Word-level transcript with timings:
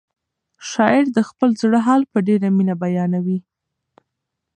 شاعر 0.69 1.05
د 1.17 1.19
خپل 1.29 1.49
زړه 1.61 1.79
حال 1.87 2.01
په 2.11 2.17
ډېره 2.27 2.47
مینه 2.57 2.75
بیانوي. 2.83 3.39